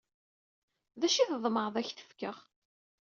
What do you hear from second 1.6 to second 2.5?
ad ak-t-fkeɣ?